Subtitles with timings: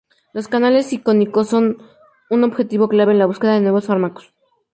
[0.33, 1.77] Los canales iónicos son
[2.31, 4.33] un objetivo clave en la búsqueda de nuevos fármacos.